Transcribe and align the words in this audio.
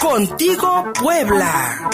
Contigo 0.00 0.92
Puebla 1.00 1.90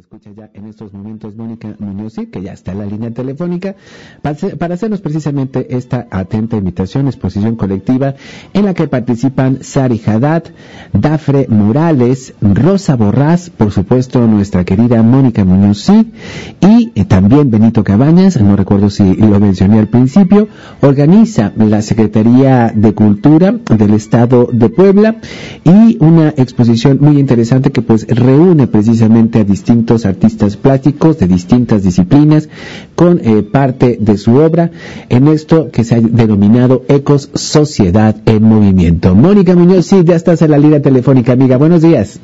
escucha 0.00 0.30
ya 0.36 0.50
en 0.52 0.66
estos 0.66 0.92
momentos 0.92 1.36
Mónica 1.36 1.74
Muñoz, 1.78 2.16
que 2.30 2.42
ya 2.42 2.52
está 2.52 2.72
en 2.72 2.78
la 2.80 2.86
línea 2.86 3.10
telefónica, 3.12 3.76
para 4.20 4.74
hacernos 4.74 5.00
precisamente 5.00 5.74
esta 5.74 6.06
atenta 6.10 6.56
invitación, 6.56 7.06
exposición 7.06 7.56
colectiva, 7.56 8.14
en 8.52 8.66
la 8.66 8.74
que 8.74 8.88
participan 8.88 9.62
Sari 9.62 10.00
Haddad, 10.04 10.44
Dafre 10.92 11.46
Morales, 11.48 12.34
Rosa 12.42 12.96
Borrás, 12.96 13.48
por 13.48 13.72
supuesto 13.72 14.26
nuestra 14.26 14.64
querida 14.64 15.02
Mónica 15.02 15.44
Muñoz, 15.44 15.88
y 15.88 16.92
eh, 16.94 17.04
también 17.06 17.50
Benito 17.50 17.82
Cabañas, 17.82 18.38
no 18.40 18.54
recuerdo 18.54 18.90
si 18.90 19.14
lo 19.14 19.40
mencioné 19.40 19.78
al 19.78 19.88
principio, 19.88 20.48
organiza 20.82 21.52
la 21.56 21.80
Secretaría 21.80 22.70
de 22.74 22.92
Cultura 22.92 23.52
del 23.52 23.94
Estado 23.94 24.48
de 24.52 24.68
Puebla 24.68 25.20
y 25.64 25.96
una 26.00 26.30
exposición 26.36 26.98
muy 27.00 27.18
interesante 27.18 27.72
que 27.72 27.82
pues 27.82 28.06
reúne 28.08 28.66
precisamente 28.66 29.40
a 29.40 29.44
distintos 29.44 29.85
artistas 30.04 30.56
plásticos 30.56 31.18
de 31.18 31.28
distintas 31.28 31.82
disciplinas 31.82 32.48
con 32.94 33.20
eh, 33.22 33.42
parte 33.42 33.96
de 34.00 34.16
su 34.18 34.34
obra 34.36 34.70
en 35.08 35.28
esto 35.28 35.70
que 35.70 35.84
se 35.84 35.94
ha 35.94 36.00
denominado 36.00 36.82
Ecos 36.88 37.30
Sociedad 37.34 38.16
en 38.26 38.42
Movimiento. 38.42 39.14
Mónica 39.14 39.54
Muñoz, 39.54 39.86
sí, 39.86 40.02
ya 40.04 40.16
estás 40.16 40.42
en 40.42 40.50
la 40.50 40.58
línea 40.58 40.82
telefónica, 40.82 41.32
amiga. 41.32 41.56
Buenos 41.56 41.82
días. 41.82 42.20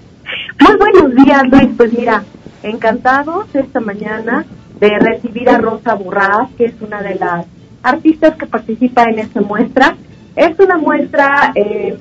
Muy 0.61 0.77
buenos 0.77 1.25
días, 1.25 1.43
Luis. 1.51 1.69
Pues 1.77 1.93
mira, 1.97 2.25
encantados 2.63 3.47
esta 3.55 3.81
mañana 3.81 4.45
de 4.81 4.91
recibir 4.99 5.49
a 5.49 5.59
Rosa 5.59 5.95
Burraz, 5.95 6.51
que 6.59 6.67
es 6.67 6.75
una 6.81 7.03
de 7.03 7.15
las 7.15 7.47
artistas 7.83 8.37
que 8.37 8.47
participa 8.47 9.05
en 9.05 9.21
esta 9.21 9.41
muestra. 9.41 9.97
Es 10.35 10.59
una 10.59 10.79
muestra 10.79 11.53
eh, 11.55 11.99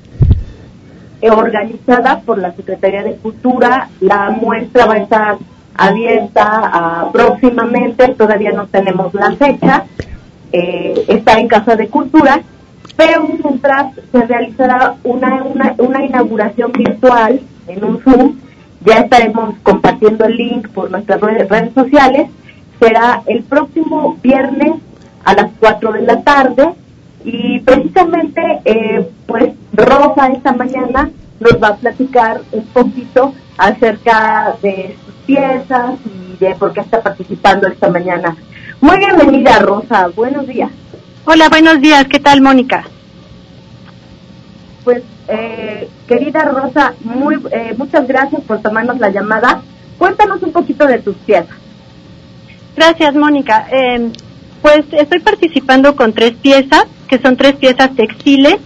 organizada 1.30 2.20
por 2.20 2.38
la 2.38 2.52
Secretaría 2.52 3.02
de 3.02 3.16
Cultura. 3.16 3.88
La 4.00 4.30
muestra 4.30 4.86
va 4.86 4.94
a 4.94 4.98
estar 4.98 5.36
abierta 5.74 7.08
próximamente, 7.12 8.08
todavía 8.08 8.52
no 8.52 8.66
tenemos 8.66 9.12
la 9.14 9.32
fecha, 9.32 9.84
eh, 10.52 11.04
está 11.08 11.38
en 11.38 11.48
Casa 11.48 11.76
de 11.76 11.88
Cultura, 11.88 12.42
pero 12.96 13.26
mientras 13.42 13.94
se 14.10 14.26
realizará 14.26 14.96
una, 15.02 15.42
una, 15.44 15.74
una 15.78 16.04
inauguración 16.04 16.72
virtual 16.72 17.40
en 17.68 17.84
un 17.84 18.00
Zoom, 18.02 18.36
ya 18.84 19.00
estaremos 19.00 19.54
compartiendo 19.62 20.24
el 20.24 20.36
link 20.36 20.68
por 20.68 20.90
nuestras 20.90 21.20
redes, 21.20 21.74
sociales, 21.74 22.28
será 22.80 23.22
el 23.26 23.44
próximo 23.44 24.18
viernes 24.22 24.72
a 25.24 25.34
las 25.34 25.50
4 25.60 25.92
de 25.92 26.02
la 26.02 26.20
tarde 26.22 26.74
y 27.24 27.60
precisamente 27.60 28.60
eh, 28.64 29.08
pues 29.26 29.52
Rosa 29.72 30.28
esta 30.28 30.52
mañana 30.52 31.10
nos 31.38 31.62
va 31.62 31.68
a 31.68 31.76
platicar 31.76 32.40
un 32.50 32.64
poquito 32.66 33.32
acerca 33.56 34.56
de 34.62 34.96
piezas 35.26 35.94
y 36.04 36.36
de 36.38 36.54
por 36.54 36.72
qué 36.72 36.80
está 36.80 37.02
participando 37.02 37.68
esta 37.68 37.88
mañana. 37.88 38.36
Muy 38.80 38.98
bienvenida, 38.98 39.58
Rosa. 39.60 40.08
Buenos 40.14 40.46
días. 40.46 40.70
Hola, 41.24 41.48
buenos 41.48 41.80
días. 41.80 42.06
¿Qué 42.08 42.18
tal, 42.18 42.40
Mónica? 42.40 42.84
Pues, 44.82 45.02
eh, 45.28 45.88
querida 46.08 46.44
Rosa, 46.44 46.94
muy, 47.04 47.36
eh, 47.52 47.74
muchas 47.78 48.08
gracias 48.08 48.42
por 48.42 48.60
tomarnos 48.60 48.98
la 48.98 49.10
llamada. 49.10 49.62
Cuéntanos 49.98 50.42
un 50.42 50.52
poquito 50.52 50.86
de 50.86 50.98
tus 50.98 51.14
piezas. 51.16 51.56
Gracias, 52.76 53.14
Mónica. 53.14 53.68
Eh, 53.70 54.10
pues 54.60 54.84
estoy 54.90 55.20
participando 55.20 55.94
con 55.94 56.12
tres 56.12 56.32
piezas, 56.32 56.86
que 57.06 57.18
son 57.18 57.36
tres 57.36 57.54
piezas 57.54 57.94
textiles. 57.94 58.56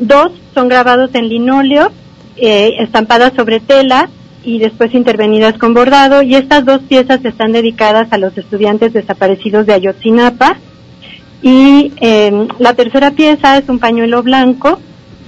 dos 0.00 0.32
son 0.54 0.68
grabados 0.68 1.14
en 1.14 1.28
linóleo, 1.28 1.92
estampadas 2.36 3.32
sobre 3.34 3.60
tela 3.60 4.08
y 4.44 4.58
después 4.58 4.94
intervenidas 4.94 5.58
con 5.58 5.74
bordado. 5.74 6.22
Y 6.22 6.34
estas 6.34 6.64
dos 6.64 6.80
piezas 6.82 7.24
están 7.24 7.52
dedicadas 7.52 8.12
a 8.12 8.18
los 8.18 8.36
estudiantes 8.36 8.92
desaparecidos 8.92 9.66
de 9.66 9.74
Ayotzinapa. 9.74 10.56
Y 11.42 11.92
em, 11.96 12.48
la 12.58 12.74
tercera 12.74 13.10
pieza 13.10 13.58
es 13.58 13.68
un 13.68 13.78
pañuelo 13.78 14.22
blanco 14.22 14.78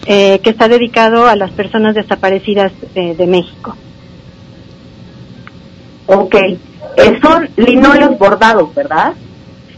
eh, 0.06 0.38
que 0.42 0.50
está 0.50 0.68
dedicado 0.68 1.26
a 1.26 1.34
las 1.34 1.50
personas 1.50 1.94
desaparecidas 1.94 2.72
eh, 2.94 3.14
de 3.16 3.26
México. 3.26 3.76
Ok, 6.06 6.34
eh, 6.34 7.18
son 7.22 7.48
linóleos 7.56 8.18
bordados, 8.18 8.74
¿verdad? 8.74 9.14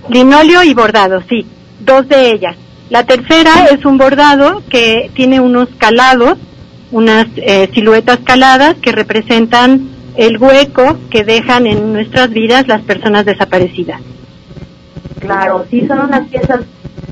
Linóleo 0.08 0.62
y 0.64 0.74
bordado, 0.74 1.22
sí, 1.28 1.47
dos 1.80 2.08
de 2.08 2.32
ellas. 2.32 2.56
La 2.91 3.04
tercera 3.04 3.66
es 3.70 3.84
un 3.84 3.98
bordado 3.98 4.62
que 4.68 5.10
tiene 5.14 5.41
unos 5.41 5.68
calados 5.78 6.38
unas 6.92 7.26
eh, 7.36 7.69
siluetas 7.74 8.19
caladas 8.20 8.76
que 8.76 8.92
representan 8.92 9.88
el 10.16 10.38
hueco 10.38 10.97
que 11.10 11.24
dejan 11.24 11.66
en 11.66 11.92
nuestras 11.92 12.30
vidas 12.30 12.66
las 12.69 12.82
personas 12.82 13.24
desaparecidas. 13.24 14.00
Claro, 15.20 15.66
sí, 15.70 15.86
son 15.86 16.00
unas 16.00 16.28
piezas 16.28 16.60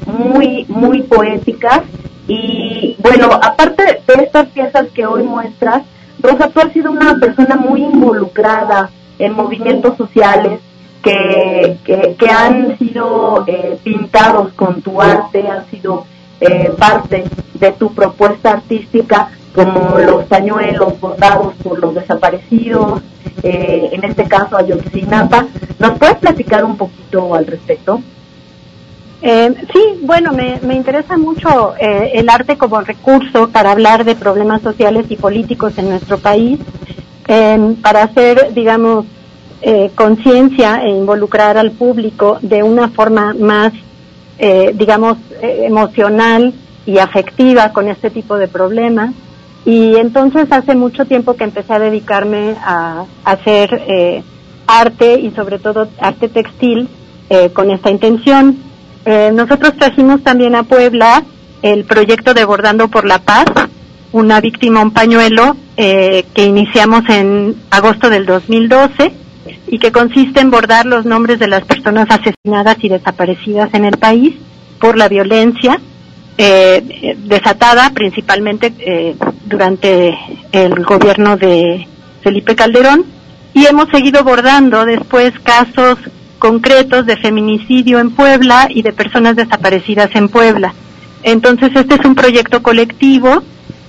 muy, 0.07 0.65
muy 0.69 1.03
poéticas 1.03 1.83
y 2.27 2.97
bueno, 3.01 3.27
aparte 3.33 4.01
de 4.07 4.23
estas 4.23 4.49
piezas 4.49 4.87
que 4.95 5.05
hoy 5.07 5.25
muestras, 5.25 5.83
Rosa, 6.21 6.49
tú 6.49 6.61
has 6.61 6.73
sido 6.73 6.91
una 6.91 7.19
persona 7.19 7.57
muy 7.57 7.83
involucrada 7.83 8.91
en 9.19 9.35
movimientos 9.35 9.97
sociales 9.97 10.61
que, 11.03 11.77
que, 11.85 12.31
han 12.31 12.79
sido 12.79 13.45
eh, 13.47 13.79
pintados 13.85 14.55
con 14.55 14.81
tu 14.81 15.03
arte, 15.03 15.47
han 15.47 15.69
sido 15.71 16.07
eh, 16.41 16.73
parte 16.79 17.25
de 17.53 17.73
tu 17.73 17.93
propuesta 17.93 18.53
artística 18.53 19.29
como 19.55 19.99
los 19.99 20.25
pañuelos 20.25 21.01
bordados 21.01 21.55
por 21.63 21.79
los 21.79 21.95
desaparecidos, 21.95 23.01
eh, 23.43 23.91
en 23.93 24.05
este 24.05 24.25
caso 24.25 24.57
Ayotzinapa. 24.57 25.47
¿Nos 25.79 25.99
puedes 25.99 26.17
platicar 26.17 26.65
un 26.65 26.77
poquito 26.77 27.35
al 27.35 27.47
respecto? 27.47 28.01
Eh, 29.23 29.55
sí, 29.73 30.01
bueno, 30.03 30.33
me, 30.33 30.59
me 30.63 30.75
interesa 30.75 31.17
mucho 31.17 31.75
eh, 31.79 32.13
el 32.15 32.29
arte 32.29 32.59
como 32.59 32.81
recurso 32.81 33.49
para 33.49 33.71
hablar 33.71 34.05
de 34.05 34.17
problemas 34.17 34.61
sociales 34.61 35.07
y 35.09 35.17
políticos 35.17 35.79
en 35.79 35.89
nuestro 35.89 36.19
país, 36.19 36.59
para 37.81 38.03
hacer, 38.03 38.53
digamos, 38.53 39.07
conciencia 39.95 40.83
e 40.85 40.91
involucrar 40.91 41.57
al 41.57 41.71
público 41.71 42.39
de 42.43 42.63
una 42.63 42.91
forma 42.91 43.33
más, 43.33 43.73
digamos, 44.75 45.17
emocional 45.41 46.53
y 46.85 46.99
afectiva 46.99 47.73
con 47.73 47.89
este 47.89 48.11
tipo 48.11 48.37
de 48.37 48.47
problemas. 48.47 49.15
Y 49.65 49.97
entonces 49.97 50.47
hace 50.51 50.75
mucho 50.75 51.07
tiempo 51.07 51.35
que 51.35 51.45
empecé 51.45 51.73
a 51.73 51.79
dedicarme 51.79 52.55
a, 52.63 53.05
hacer 53.25 53.83
eh, 53.89 54.23
arte 54.67 55.19
y 55.21 55.31
sobre 55.31 55.59
todo 55.59 55.89
arte 55.99 56.29
textil 56.29 56.89
eh, 57.31 57.51
con 57.53 57.71
esta 57.71 57.91
intención. 57.91 58.59
Eh, 59.07 59.31
nosotros 59.33 59.75
trajimos 59.77 60.23
también 60.23 60.55
a 60.55 60.65
Puebla 60.65 61.25
el 61.63 61.85
proyecto 61.85 62.35
de 62.35 62.45
Bordando 62.45 62.89
por 62.89 63.07
la 63.07 63.21
Paz, 63.21 63.47
una 64.13 64.41
víctima, 64.41 64.83
un 64.83 64.93
pañuelo, 64.93 65.57
que 65.77 66.45
iniciamos 66.45 67.03
en 67.09 67.57
agosto 67.71 68.09
del 68.09 68.27
2012 68.27 69.13
y 69.67 69.79
que 69.79 69.91
consiste 69.91 70.41
en 70.41 70.51
bordar 70.51 70.87
los 70.87 71.05
nombres 71.05 71.41
de 71.41 71.49
las 71.49 71.65
personas 71.65 72.07
asesinadas 72.11 72.77
y 72.81 72.89
desaparecidas 72.89 73.73
en 73.75 73.87
el 73.87 73.97
país 73.97 74.37
por 74.79 74.97
la 74.97 75.09
violencia 75.09 75.81
eh, 76.37 77.17
desatada 77.19 77.91
principalmente 77.91 78.73
eh, 78.79 79.15
durante 79.45 80.17
el 80.53 80.85
gobierno 80.85 81.37
de 81.37 81.87
Felipe 82.23 82.57
Calderón 82.57 83.05
y 83.53 83.67
hemos 83.67 83.89
seguido 83.91 84.25
bordando 84.25 84.85
después 84.85 85.33
casos 85.43 85.99
concretos 86.39 87.07
de 87.07 87.17
feminicidio 87.17 88.01
en 88.01 88.11
Puebla 88.11 88.67
y 88.69 88.83
de 88.83 88.93
personas 88.93 89.37
desaparecidas 89.37 90.11
en 90.15 90.29
Puebla. 90.29 90.75
Entonces 91.23 91.71
este 91.75 91.95
es 91.95 92.05
un 92.05 92.15
proyecto 92.15 92.63
colectivo 92.63 93.43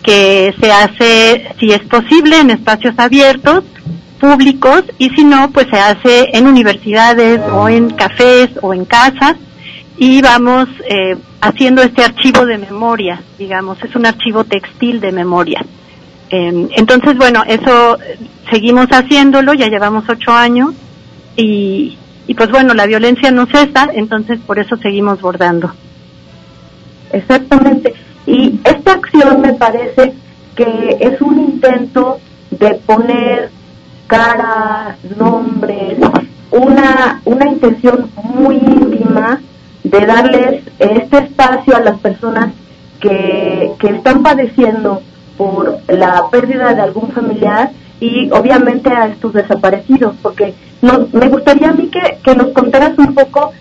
que 0.03 0.53
se 0.61 0.71
hace, 0.71 1.47
si 1.59 1.71
es 1.71 1.81
posible, 1.81 2.39
en 2.39 2.51
espacios 2.51 2.93
abiertos, 2.97 3.63
públicos, 4.19 4.83
y 4.99 5.09
si 5.09 5.23
no, 5.23 5.49
pues 5.51 5.67
se 5.69 5.77
hace 5.77 6.29
en 6.33 6.45
universidades 6.45 7.41
o 7.51 7.67
en 7.67 7.89
cafés 7.89 8.49
o 8.61 8.73
en 8.73 8.85
casas, 8.85 9.35
y 9.97 10.21
vamos 10.21 10.67
eh, 10.89 11.15
haciendo 11.41 11.81
este 11.81 12.03
archivo 12.03 12.45
de 12.45 12.57
memoria, 12.57 13.21
digamos, 13.37 13.81
es 13.83 13.95
un 13.95 14.05
archivo 14.05 14.43
textil 14.43 14.99
de 14.99 15.11
memoria. 15.11 15.63
Em, 16.29 16.67
entonces, 16.75 17.15
bueno, 17.17 17.43
eso 17.47 17.97
seguimos 18.51 18.87
haciéndolo, 18.87 19.53
ya 19.53 19.67
llevamos 19.67 20.03
ocho 20.09 20.31
años 20.31 20.73
y, 21.35 21.97
y 22.27 22.33
pues 22.33 22.49
bueno, 22.49 22.73
la 22.73 22.87
violencia 22.87 23.31
no 23.31 23.45
cesa, 23.45 23.89
entonces 23.93 24.39
por 24.45 24.59
eso 24.59 24.75
seguimos 24.77 25.21
bordando. 25.21 25.71
Exactamente. 27.11 27.93
Y 28.25 28.59
esta 28.63 28.93
acción 28.93 29.41
me 29.41 29.53
parece 29.53 30.13
que 30.55 30.97
es 30.99 31.21
un 31.21 31.39
intento 31.39 32.19
de 32.51 32.75
poner 32.85 33.51
cara, 34.07 34.97
nombres, 35.17 35.97
una, 36.51 37.21
una 37.25 37.47
intención 37.47 38.09
muy 38.15 38.55
de 39.85 40.05
darles 40.05 40.63
este 40.79 41.17
espacio 41.17 41.75
a 41.75 41.79
las 41.79 41.99
personas 41.99 42.53
que, 42.99 43.71
que 43.79 43.87
están 43.87 44.23
padeciendo 44.23 45.01
por 45.37 45.79
la 45.87 46.23
pérdida 46.31 46.73
de 46.73 46.81
algún 46.81 47.11
familiar 47.11 47.71
y 47.99 48.29
obviamente 48.31 48.89
a 48.89 49.07
estos 49.07 49.33
desaparecidos, 49.33 50.15
porque 50.21 50.53
no, 50.81 51.07
me 51.13 51.29
gustaría 51.29 51.69
a 51.69 51.73
mí 51.73 51.87
que, 51.87 52.17
que 52.23 52.35
nos 52.35 52.47
contaras 52.47 52.97
un 52.97 53.13
poco 53.13 53.53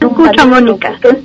escucho, 0.00 0.48
Mónica. 0.48 0.98
Es 1.02 1.18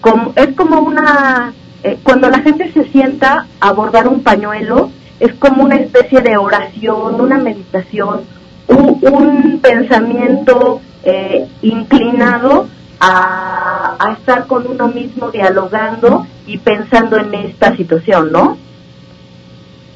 como, 0.00 0.32
es 0.36 0.54
como 0.54 0.80
una, 0.80 1.52
eh, 1.82 1.98
cuando 2.02 2.28
la 2.30 2.40
gente 2.40 2.72
se 2.72 2.84
sienta 2.84 3.46
a 3.60 3.72
bordar 3.72 4.08
un 4.08 4.22
pañuelo, 4.22 4.90
es 5.20 5.32
como 5.34 5.62
una 5.62 5.76
especie 5.76 6.20
de 6.20 6.36
oración, 6.36 7.20
una 7.20 7.38
meditación, 7.38 8.22
un, 8.68 8.98
un 9.02 9.60
pensamiento 9.60 10.80
eh, 11.02 11.46
inclinado 11.62 12.68
a, 13.00 13.96
a 13.98 14.12
estar 14.12 14.46
con 14.46 14.66
uno 14.66 14.88
mismo 14.88 15.30
dialogando 15.30 16.26
y 16.46 16.58
pensando 16.58 17.18
en 17.18 17.34
esta 17.34 17.76
situación, 17.76 18.32
¿no? 18.32 18.56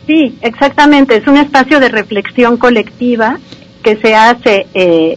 Sí, 0.07 0.39
exactamente. 0.41 1.17
Es 1.17 1.27
un 1.27 1.37
espacio 1.37 1.81
de 1.81 1.91
reflexión 1.91 2.57
colectiva 2.57 3.39
que 3.83 3.97
se 3.97 4.15
hace 4.15 4.67
eh, 4.75 5.17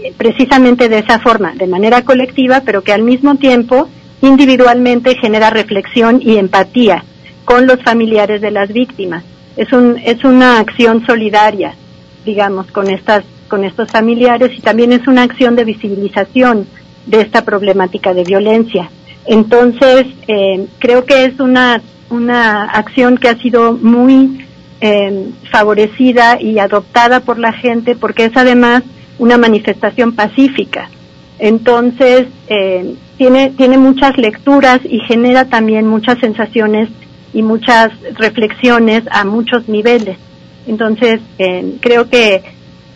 eh, 0.00 0.12
precisamente 0.16 0.88
de 0.88 0.98
esa 0.98 1.20
forma, 1.20 1.52
de 1.54 1.66
manera 1.66 2.02
colectiva, 2.02 2.62
pero 2.64 2.82
que 2.82 2.92
al 2.92 3.02
mismo 3.02 3.36
tiempo 3.36 3.88
individualmente 4.22 5.16
genera 5.16 5.50
reflexión 5.50 6.20
y 6.20 6.36
empatía 6.36 7.04
con 7.44 7.66
los 7.66 7.82
familiares 7.82 8.40
de 8.40 8.50
las 8.50 8.72
víctimas. 8.72 9.24
Es, 9.56 9.72
un, 9.72 9.98
es 10.04 10.24
una 10.24 10.58
acción 10.58 11.06
solidaria, 11.06 11.74
digamos, 12.24 12.70
con, 12.70 12.88
estas, 12.88 13.24
con 13.48 13.64
estos 13.64 13.90
familiares 13.90 14.50
y 14.56 14.60
también 14.60 14.92
es 14.92 15.06
una 15.06 15.22
acción 15.22 15.56
de 15.56 15.64
visibilización 15.64 16.66
de 17.06 17.20
esta 17.20 17.44
problemática 17.44 18.14
de 18.14 18.24
violencia. 18.24 18.90
Entonces, 19.26 20.06
eh, 20.28 20.66
creo 20.78 21.04
que 21.04 21.24
es 21.24 21.40
una, 21.40 21.80
una 22.10 22.64
acción 22.64 23.16
que 23.16 23.28
ha 23.28 23.38
sido 23.38 23.72
muy 23.72 24.46
eh, 24.80 25.30
favorecida 25.50 26.40
y 26.40 26.58
adoptada 26.58 27.20
por 27.20 27.38
la 27.38 27.52
gente 27.52 27.96
porque 27.96 28.26
es 28.26 28.36
además 28.36 28.82
una 29.18 29.38
manifestación 29.38 30.14
pacífica. 30.14 30.90
Entonces, 31.38 32.26
eh, 32.48 32.94
tiene, 33.16 33.50
tiene 33.50 33.78
muchas 33.78 34.16
lecturas 34.18 34.80
y 34.84 35.00
genera 35.00 35.46
también 35.46 35.86
muchas 35.86 36.18
sensaciones 36.18 36.88
y 37.32 37.42
muchas 37.42 37.90
reflexiones 38.14 39.04
a 39.10 39.24
muchos 39.24 39.68
niveles. 39.68 40.18
Entonces, 40.66 41.20
eh, 41.38 41.76
creo 41.80 42.08
que 42.08 42.42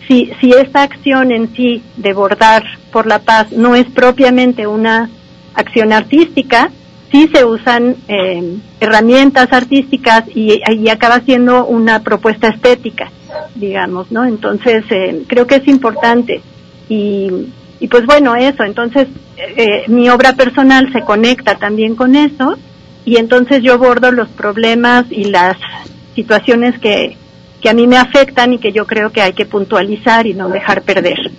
si, 0.07 0.31
esta 0.41 0.83
acción 0.83 1.31
en 1.33 1.55
sí 1.55 1.83
de 1.97 2.13
bordar 2.13 2.65
por 2.93 3.07
la 3.07 3.19
paz 3.19 3.53
no 3.53 3.75
es 3.77 3.87
propiamente 3.87 4.67
una 4.67 5.11
acción 5.55 5.93
artística, 5.93 6.71
sí 7.13 7.29
se 7.33 7.45
usan 7.45 7.97
eh, 8.09 8.57
herramientas 8.81 9.49
artísticas 9.53 10.25
y, 10.35 10.61
y, 10.67 10.89
acaba 10.89 11.21
siendo 11.21 11.67
una 11.67 12.03
propuesta 12.03 12.49
estética, 12.49 13.11
digamos, 13.55 14.11
¿no? 14.11 14.25
Entonces, 14.25 14.85
eh, 14.91 15.25
creo 15.27 15.47
que 15.47 15.57
es 15.57 15.69
importante. 15.69 16.41
Y, 16.89 17.31
y 17.81 17.89
pues 17.89 18.07
bueno, 18.07 18.35
eso, 18.35 18.65
entonces 18.65 19.09
eh, 19.37 19.85
mi 19.89 20.09
obra 20.09 20.33
personal 20.33 20.91
se 20.93 21.03
conecta 21.03 21.57
también 21.57 21.95
con 21.95 22.17
eso 22.17 22.57
y 23.05 23.17
entonces 23.17 23.63
yo 23.63 23.79
bordo 23.79 24.11
los 24.11 24.29
problemas 24.31 25.07
y 25.11 25.25
las 25.25 25.57
situaciones 26.15 26.79
que, 26.81 27.17
que 27.61 27.69
a 27.69 27.75
mí 27.75 27.87
me 27.87 27.99
afectan 27.99 28.53
y 28.53 28.59
que 28.59 28.73
yo 28.73 28.87
creo 28.87 29.11
que 29.11 29.23
hay 29.23 29.33
que 29.33 29.47
puntualizar 29.47 30.27
y 30.27 30.35
no 30.35 30.49
dejar 30.49 30.83
perder. 30.83 31.31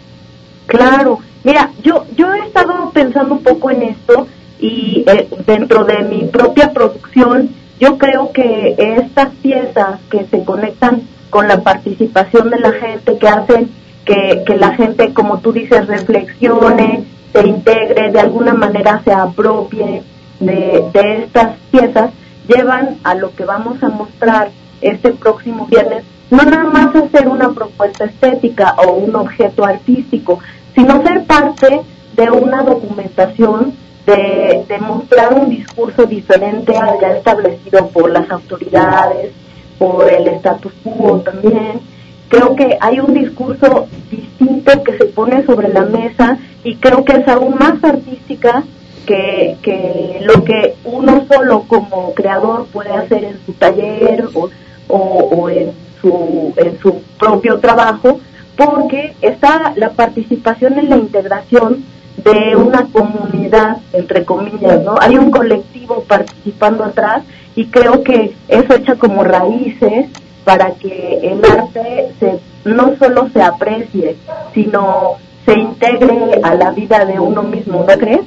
Claro, 0.65 1.19
mira, 1.43 1.71
yo, 1.81 2.05
yo 2.15 2.33
he 2.33 2.39
estado 2.39 2.91
pensando 2.91 3.35
un 3.35 3.43
poco 3.43 3.71
en 3.71 3.83
esto 3.83 4.27
y 4.59 5.03
eh, 5.07 5.27
dentro 5.45 5.85
de 5.85 6.03
mi 6.03 6.25
propia 6.25 6.73
producción 6.73 7.49
yo 7.79 7.97
creo 7.97 8.31
que 8.33 8.75
estas 8.77 9.29
piezas 9.41 9.99
que 10.11 10.25
se 10.25 10.43
conectan 10.43 11.03
con 11.29 11.47
la 11.47 11.61
participación 11.61 12.49
de 12.49 12.59
la 12.59 12.73
gente, 12.73 13.17
que 13.17 13.27
hacen 13.27 13.69
que, 14.03 14.43
que 14.45 14.57
la 14.57 14.73
gente, 14.75 15.13
como 15.13 15.39
tú 15.39 15.53
dices, 15.53 15.87
reflexione, 15.87 17.05
se 17.31 17.47
integre, 17.47 18.11
de 18.11 18.19
alguna 18.19 18.53
manera 18.53 19.01
se 19.05 19.13
apropie 19.13 20.03
de, 20.39 20.83
de 20.91 21.23
estas 21.23 21.55
piezas, 21.71 22.11
llevan 22.47 22.97
a 23.03 23.15
lo 23.15 23.33
que 23.35 23.45
vamos 23.45 23.81
a 23.83 23.89
mostrar 23.89 24.49
este 24.81 25.11
próximo 25.11 25.65
viernes, 25.67 26.03
no 26.29 26.43
nada 26.43 26.65
más 26.65 26.95
hacer 26.95 27.27
una 27.27 27.51
propuesta 27.51 28.05
estética 28.05 28.75
o 28.85 28.93
un 28.93 29.15
objeto 29.15 29.65
artístico, 29.65 30.39
sino 30.75 31.01
ser 31.03 31.25
parte 31.25 31.81
de 32.15 32.31
una 32.31 32.63
documentación 32.63 33.73
de, 34.05 34.65
de 34.67 34.77
mostrar 34.79 35.33
un 35.33 35.49
discurso 35.49 36.05
diferente 36.05 36.75
al 36.75 36.99
ya 36.99 37.17
establecido 37.17 37.87
por 37.87 38.09
las 38.11 38.29
autoridades, 38.29 39.31
por 39.77 40.11
el 40.11 40.27
status 40.27 40.73
quo 40.83 41.19
también. 41.21 41.79
Creo 42.27 42.55
que 42.55 42.77
hay 42.79 42.99
un 42.99 43.13
discurso 43.13 43.87
distinto 44.11 44.83
que 44.83 44.97
se 44.97 45.05
pone 45.05 45.43
sobre 45.45 45.69
la 45.69 45.85
mesa 45.85 46.37
y 46.63 46.75
creo 46.75 47.03
que 47.03 47.13
es 47.13 47.27
aún 47.27 47.55
más 47.57 47.83
artística 47.83 48.63
que, 49.05 49.57
que 49.63 50.19
lo 50.21 50.43
que 50.43 50.75
uno 50.83 51.25
solo 51.31 51.63
como 51.67 52.13
creador 52.13 52.67
puede 52.67 52.91
hacer 52.91 53.23
en 53.23 53.39
su 53.45 53.53
taller 53.53 54.27
o, 54.35 54.49
o, 54.89 54.97
o 54.97 55.49
en, 55.49 55.71
su, 56.01 56.53
en 56.57 56.77
su 56.79 57.01
propio 57.17 57.59
trabajo, 57.59 58.19
porque 58.57 59.15
está 59.21 59.71
la 59.77 59.91
participación 59.91 60.77
en 60.77 60.89
la 60.89 60.97
integración 60.97 61.85
de 62.23 62.55
una 62.55 62.85
comunidad, 62.91 63.77
entre 63.93 64.25
comillas, 64.25 64.83
¿no? 64.83 64.95
Hay 64.99 65.17
un 65.17 65.31
colectivo 65.31 66.03
participando 66.03 66.83
atrás 66.83 67.23
y 67.55 67.67
creo 67.67 68.03
que 68.03 68.35
eso 68.49 68.73
echa 68.73 68.95
como 68.95 69.23
raíces 69.23 70.07
para 70.43 70.71
que 70.71 71.19
el 71.23 71.43
arte 71.45 72.11
se, 72.19 72.39
no 72.65 72.95
solo 72.97 73.29
se 73.31 73.41
aprecie, 73.41 74.17
sino 74.53 75.15
se 75.45 75.53
integre 75.53 76.39
a 76.43 76.55
la 76.55 76.71
vida 76.71 77.05
de 77.05 77.19
uno 77.19 77.43
mismo, 77.43 77.85
¿no 77.87 77.97
crees? 77.97 78.21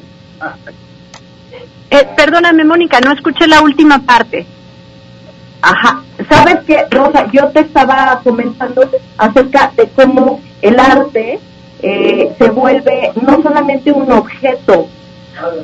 Eh, 1.91 2.09
perdóname, 2.17 2.65
Mónica, 2.65 3.01
no 3.01 3.13
escuché 3.13 3.47
la 3.47 3.61
última 3.61 3.99
parte. 4.01 4.47
Ajá, 5.63 6.03
sabes 6.29 6.57
que, 6.67 6.77
Rosa, 6.91 7.29
yo 7.33 7.47
te 7.49 7.61
estaba 7.61 8.21
comentando 8.25 8.83
acerca 9.17 9.73
de 9.77 9.89
cómo 9.95 10.41
el 10.61 10.79
arte 10.79 11.39
eh, 11.83 12.33
se 12.37 12.51
vuelve 12.51 13.13
no 13.21 13.41
solamente 13.43 13.93
un 13.93 14.11
objeto, 14.11 14.89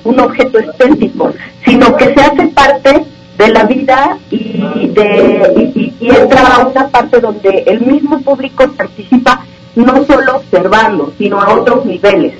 un 0.05 0.21
objeto 0.21 0.59
estético, 0.61 1.33
sino 1.65 1.97
que 1.97 2.15
se 2.15 2.21
hace 2.21 2.47
parte 2.49 3.05
de 3.39 3.49
la 3.49 3.65
vida 3.65 4.19
y, 4.31 4.89
de, 4.89 5.73
y, 5.75 5.95
y 6.01 6.11
entra 6.11 6.47
a 6.47 6.67
una 6.67 6.89
parte 6.89 7.21
donde 7.21 7.65
el 7.67 7.81
mismo 7.81 8.21
público 8.21 8.71
participa 8.77 9.45
no 9.75 10.05
solo 10.07 10.37
observando, 10.37 11.13
sino 11.19 11.41
a 11.41 11.55
otros 11.55 11.85
niveles. 11.85 12.35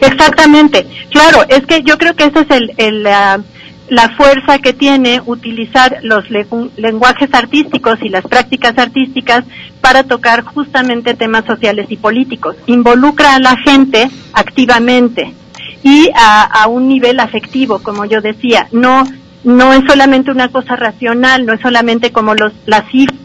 Exactamente, 0.00 0.86
claro, 1.10 1.44
es 1.48 1.66
que 1.66 1.82
yo 1.82 1.98
creo 1.98 2.14
que 2.14 2.24
esa 2.24 2.40
es 2.40 2.50
el, 2.50 2.72
el 2.78 3.06
uh, 3.06 3.42
la 3.90 4.08
fuerza 4.10 4.58
que 4.58 4.72
tiene 4.72 5.20
utilizar 5.26 5.98
los 6.02 6.24
lenguajes 6.76 7.28
artísticos 7.34 7.98
y 8.02 8.08
las 8.08 8.24
prácticas 8.24 8.78
artísticas 8.78 9.44
para 9.80 10.04
tocar 10.04 10.44
justamente 10.44 11.14
temas 11.14 11.44
sociales 11.44 11.86
y 11.90 11.96
políticos. 11.96 12.54
Involucra 12.66 13.34
a 13.34 13.40
la 13.40 13.56
gente 13.56 14.08
activamente 14.32 15.34
y 15.82 16.08
a, 16.14 16.44
a 16.44 16.68
un 16.68 16.86
nivel 16.86 17.18
afectivo, 17.18 17.80
como 17.80 18.04
yo 18.04 18.20
decía. 18.20 18.68
No, 18.70 19.02
no 19.42 19.72
es 19.72 19.82
solamente 19.88 20.30
una 20.30 20.48
cosa 20.50 20.76
racional, 20.76 21.44
no 21.44 21.52
es 21.52 21.60
solamente 21.60 22.12
como 22.12 22.36
los, 22.36 22.52
las 22.66 22.88
cifras. 22.90 23.18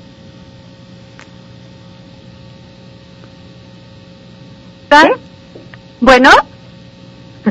Bueno. 6.02 6.32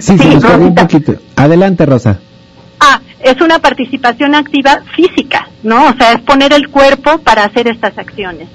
Sí, 0.01 0.19
sí, 0.19 0.41
sí 0.41 0.47
un 0.59 0.75
poquito. 0.75 1.15
Adelante, 1.37 1.87
Rosa. 1.87 2.19
Es 3.25 3.41
una 3.41 3.59
participación 3.59 4.35
activa 4.35 4.83
física, 4.95 5.49
¿no? 5.63 5.89
O 5.89 5.93
sea, 5.95 6.13
es 6.13 6.21
poner 6.21 6.53
el 6.53 6.69
cuerpo 6.69 7.19
para 7.19 7.45
hacer 7.45 7.67
estas 7.69 7.97
acciones. 7.97 8.49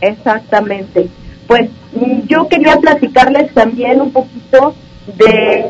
Exactamente. 0.00 1.08
Pues 1.48 1.68
yo 2.28 2.48
quería 2.48 2.76
platicarles 2.76 3.52
también 3.52 4.00
un 4.00 4.12
poquito 4.12 4.76
de, 5.18 5.66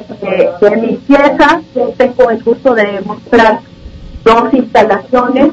de, 0.61 0.76
mis 0.76 0.99
piezas. 1.00 1.62
Yo 1.75 1.94
tengo 1.96 2.30
el 2.30 2.42
gusto 2.42 2.75
de 2.75 3.00
mostrar 3.06 3.61
dos 4.23 4.52
instalaciones 4.52 5.52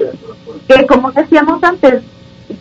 que, 0.67 0.85
como 0.85 1.13
decíamos 1.13 1.63
antes, 1.63 2.03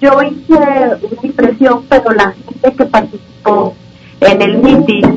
yo 0.00 0.22
hice 0.22 0.54
una 0.54 1.22
impresión, 1.24 1.84
pero 1.88 2.12
la 2.12 2.32
gente 2.32 2.72
que 2.76 2.84
participó 2.84 3.74
en 4.20 4.42
el 4.42 4.58
meeting, 4.58 5.11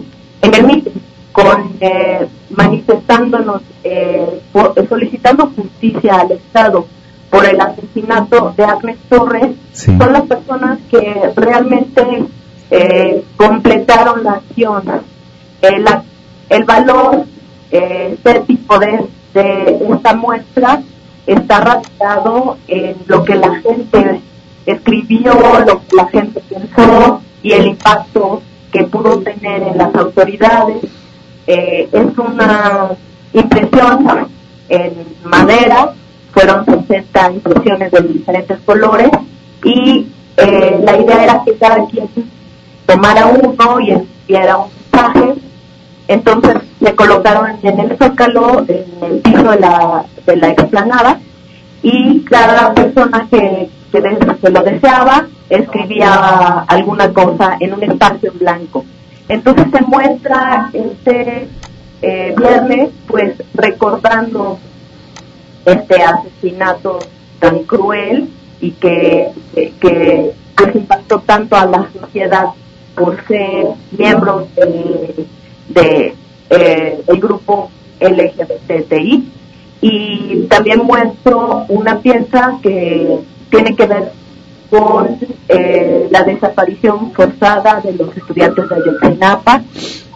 al 6.09 6.31
Estado 6.31 6.87
por 7.29 7.45
el 7.45 7.59
asesinato 7.59 8.53
de 8.55 8.63
Agnes 8.63 8.97
Torres, 9.09 9.55
son 9.73 10.13
las 10.13 10.23
personas 10.23 10.79
que 10.89 11.31
realmente 11.35 12.25
eh, 12.71 13.23
completaron 13.35 14.23
la 14.23 14.33
acción. 14.33 14.83
El, 15.61 15.85
el 16.49 16.63
valor 16.63 17.25
eh, 17.71 18.11
estético 18.13 18.79
de, 18.79 19.05
de 19.33 19.79
esta 19.93 20.15
muestra 20.15 20.81
está 21.27 21.59
radicado 21.59 22.57
en 22.67 22.95
lo 23.07 23.23
que 23.23 23.35
la 23.35 23.55
gente 23.61 24.21
escribió, 24.65 25.33
lo 25.65 25.81
que 25.81 25.95
la 25.95 26.07
gente 26.07 26.41
pensó 26.49 27.21
y 27.43 27.51
el 27.51 27.67
impacto 27.67 28.41
que 28.71 28.83
pudo 28.83 29.19
tener 29.19 29.63
en 29.63 29.77
las 29.77 29.93
autoridades. 29.95 30.77
Eh, 31.47 31.89
es 31.91 32.17
una 32.17 32.89
impresión 33.33 34.27
en 34.69 34.93
madera, 35.23 35.93
fueron 36.33 36.65
60 36.65 37.31
impresiones 37.31 37.91
de 37.91 38.01
diferentes 38.01 38.59
colores 38.65 39.09
y 39.63 40.07
eh, 40.37 40.79
la 40.83 40.97
idea 40.97 41.23
era 41.23 41.41
que 41.45 41.55
cada 41.57 41.85
quien 41.85 42.07
tomara 42.85 43.27
uno 43.27 43.79
y 43.79 43.91
escribiera 43.91 44.57
un 44.57 44.69
mensaje. 44.91 45.33
Entonces 46.07 46.57
se 46.79 46.95
colocaron 46.95 47.57
en 47.63 47.79
el 47.79 47.97
zócalo, 47.97 48.65
en 48.67 48.85
el 49.03 49.19
piso 49.21 49.51
de 49.51 49.59
la, 49.59 50.05
de 50.25 50.35
la 50.35 50.49
explanada, 50.49 51.19
y 51.81 52.21
cada 52.21 52.73
persona 52.73 53.27
que, 53.31 53.69
que, 53.91 54.49
lo 54.49 54.61
deseaba 54.61 55.27
escribía 55.49 56.65
alguna 56.67 57.11
cosa 57.13 57.57
en 57.59 57.73
un 57.73 57.83
espacio 57.83 58.31
en 58.31 58.39
blanco. 58.39 58.85
Entonces 59.29 59.65
se 59.71 59.81
muestra 59.83 60.69
este 60.73 61.47
eh, 62.01 62.33
viernes, 62.37 62.89
pues 63.07 63.35
recordando 63.53 64.59
este 65.65 66.01
asesinato 66.01 66.99
tan 67.39 67.63
cruel 67.63 68.29
y 68.61 68.71
que, 68.71 69.31
que, 69.53 70.31
pues, 70.55 70.75
impactó 70.75 71.19
tanto 71.21 71.55
a 71.55 71.65
la 71.65 71.89
sociedad 71.99 72.45
por 72.95 73.17
ser 73.27 73.67
miembros 73.97 74.47
de, 74.55 76.15
eh, 76.49 77.01
el 77.07 77.19
grupo 77.19 77.69
LGBTI 77.99 79.31
y 79.81 80.41
también 80.47 80.81
muestro 80.83 81.65
una 81.67 81.99
pieza 81.99 82.57
que 82.61 83.19
tiene 83.49 83.75
que 83.75 83.85
ver 83.85 84.11
con 84.69 85.17
eh, 85.47 86.07
la 86.11 86.23
desaparición 86.23 87.11
forzada 87.13 87.81
de 87.81 87.93
los 87.93 88.15
estudiantes 88.15 88.67
de 88.67 88.75
Ayotzinapa, 88.75 89.61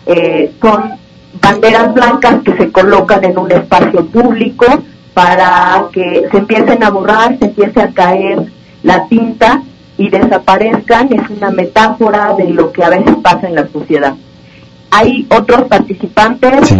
eh, 0.06 0.52
con 0.60 0.99
banderas 1.41 1.93
blancas 1.93 2.41
que 2.43 2.55
se 2.58 2.72
colocan 2.72 3.24
en 3.24 3.38
un 3.38 3.51
espacio 3.51 4.05
público 4.05 4.65
para 5.13 5.86
que 5.91 6.27
se 6.31 6.38
empiecen 6.38 6.84
a 6.84 6.89
borrar, 6.89 7.38
se 7.39 7.46
empiece 7.46 7.81
a 7.81 7.89
caer 7.89 8.46
la 8.84 9.08
tinta 9.08 9.62
y 9.98 10.10
desaparezcan, 10.10 11.12
es 11.12 11.29
una 11.29 11.50
metáfora 11.51 12.34
de 12.38 12.51
lo 12.51 12.72
que 12.72 12.84
a 12.84 12.89
veces 12.89 13.15
pasa 13.22 13.48
en 13.48 13.55
la 13.55 13.67
sociedad. 13.67 14.13
Hay 14.91 15.27
otros 15.29 15.63
participantes, 15.67 16.69
sí. 16.69 16.77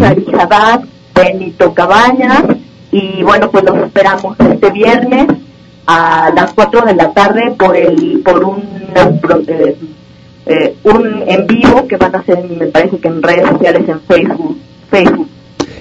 Benito 1.14 1.74
Cabañas, 1.74 2.44
y 2.92 3.22
bueno, 3.24 3.52
pues 3.52 3.64
los 3.66 3.78
esperamos 3.78 4.40
este 4.40 4.72
viernes 4.72 5.28
a 5.86 6.32
las 6.34 6.54
4 6.54 6.82
de 6.82 6.96
la 6.96 7.12
tarde 7.12 7.54
por 7.58 7.76
el 7.76 8.22
por 8.24 8.44
un 8.44 8.64
eh, 10.46 10.76
un 10.84 11.24
van 12.00 12.16
a 12.16 12.24
me 12.60 12.68
parece 12.68 12.98
que 12.98 13.08
en 13.08 13.22
redes 13.22 13.48
sociales 13.50 13.88
en 13.88 14.00
Facebook 14.02 14.58
Facebook. 14.90 15.28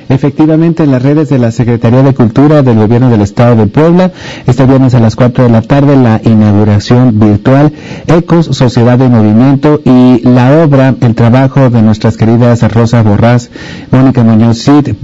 Efectivamente, 0.09 0.85
en 0.85 0.91
las 0.91 1.03
redes 1.03 1.29
de 1.29 1.39
la 1.39 1.51
Secretaría 1.51 2.03
de 2.03 2.15
Cultura 2.15 2.63
del 2.63 2.79
Gobierno 2.79 3.11
del 3.11 3.21
Estado 3.21 3.57
de 3.57 3.67
Puebla, 3.67 4.11
este 4.47 4.65
viernes 4.65 4.95
a 4.95 5.01
las 5.01 5.17
4 5.17 5.45
de 5.45 5.51
la 5.51 5.61
tarde, 5.61 5.97
la 5.97 6.21
inauguración 6.25 7.21
virtual 7.21 7.73
Ecos, 8.07 8.47
Sociedad 8.47 8.99
de 8.99 9.09
Movimiento 9.09 9.83
y 9.85 10.27
la 10.27 10.63
obra, 10.65 10.95
el 11.03 11.15
trabajo 11.15 11.69
de 11.69 11.83
nuestras 11.83 12.17
queridas 12.17 12.63
Rosa 12.73 13.03
Borrás, 13.03 13.51
Mónica 13.91 14.25
Muñoz 14.25 14.63
Cid, 14.63 14.95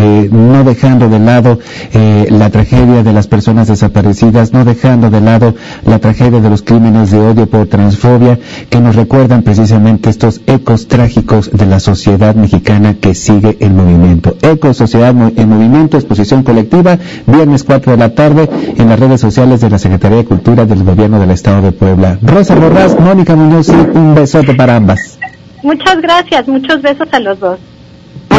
eh, 0.00 0.28
no 0.30 0.62
dejando 0.62 1.08
de 1.08 1.18
lado 1.18 1.58
eh, 1.92 2.28
la 2.30 2.50
tragedia 2.50 3.02
de 3.02 3.12
las 3.12 3.26
personas 3.26 3.66
desaparecidas, 3.66 4.52
no 4.52 4.64
dejando 4.64 5.10
de 5.10 5.20
lado 5.20 5.56
la 5.84 5.98
tragedia 5.98 6.40
de 6.40 6.48
los 6.48 6.62
crímenes 6.62 7.10
de 7.10 7.18
odio 7.18 7.48
por 7.48 7.66
transfobia, 7.66 8.38
que 8.70 8.80
nos 8.80 8.94
recuerdan 8.94 9.42
precisamente 9.42 10.08
estos 10.08 10.40
ecos 10.46 10.86
trágicos 10.86 11.50
de 11.52 11.66
la 11.66 11.80
sociedad 11.80 12.36
mexicana 12.36 12.94
que 12.94 13.16
sigue 13.16 13.56
el 13.58 13.72
movimiento. 13.72 14.36
Ecos, 14.42 14.76
Sociedad 14.76 15.10
en 15.10 15.48
Movimiento, 15.48 15.96
exposición 15.96 16.44
colectiva, 16.44 16.98
viernes 17.26 17.64
4 17.64 17.92
de 17.92 17.98
la 17.98 18.14
tarde 18.14 18.48
en 18.76 18.88
las 18.88 19.00
redes 19.00 19.20
sociales 19.20 19.60
de 19.60 19.70
la 19.70 19.80
Secretaría 19.80 20.18
de 20.18 20.24
Cultura 20.24 20.64
del 20.64 20.84
Gobierno 20.84 21.18
del 21.18 21.32
Estado 21.32 21.60
de 21.62 21.72
Puebla. 21.72 22.18
Rosa 22.22 22.54
Borrás, 22.54 22.98
Mónica 23.00 23.34
Muñoz, 23.34 23.68
un 23.68 24.14
besote 24.14 24.54
para 24.54 24.76
ambas. 24.76 25.18
Muchas 25.64 26.00
gracias, 26.00 26.46
muchos 26.46 26.80
besos 26.82 27.08
a 27.10 27.18
los 27.18 27.40
dos. 27.40 27.58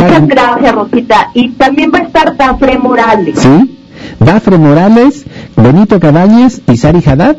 Muchas 0.01 0.27
gracias, 0.27 0.75
Rosita. 0.75 1.32
Y 1.34 1.50
también 1.51 1.91
va 1.94 2.00
a 2.00 2.03
estar 2.03 2.38
Dafre 2.38 2.77
Morales. 2.77 3.39
¿Sí? 3.39 3.77
Dafre 4.20 4.58
Morales, 4.58 5.25
Benito 5.56 6.00
Cabañas 6.00 6.62
y 6.68 6.77
Sari 6.77 7.03
Haddad. 7.06 7.38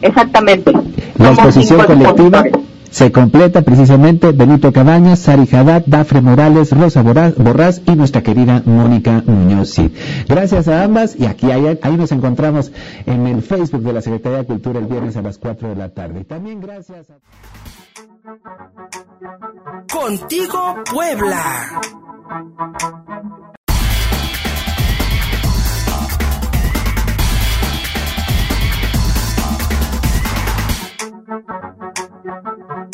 Exactamente. 0.00 0.72
La 1.18 1.30
exposición 1.30 1.84
colectiva 1.84 2.44
se 2.90 3.10
completa 3.10 3.62
precisamente 3.62 4.32
Benito 4.32 4.70
Cabañas, 4.70 5.20
Sari 5.20 5.48
Haddad, 5.50 5.84
Dafre 5.86 6.20
Morales, 6.20 6.72
Rosa 6.72 7.02
Borrás 7.02 7.80
y 7.86 7.92
nuestra 7.92 8.22
querida 8.22 8.62
Mónica 8.66 9.22
Muñoz. 9.24 9.80
Gracias 10.28 10.68
a 10.68 10.84
ambas 10.84 11.16
y 11.18 11.24
aquí 11.24 11.50
ahí, 11.50 11.78
ahí, 11.80 11.96
nos 11.96 12.12
encontramos 12.12 12.70
en 13.06 13.26
el 13.26 13.40
Facebook 13.40 13.82
de 13.82 13.94
la 13.94 14.02
Secretaría 14.02 14.38
de 14.38 14.44
Cultura 14.44 14.78
el 14.78 14.86
viernes 14.86 15.16
a 15.16 15.22
las 15.22 15.38
4 15.38 15.70
de 15.70 15.76
la 15.76 15.88
tarde. 15.88 16.24
También 16.24 16.60
gracias 16.60 17.08
a... 17.08 17.14
Contigo 19.92 20.82
Puebla. 20.90 21.80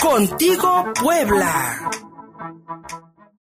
Contigo 0.03 0.93
Puebla. 1.01 1.89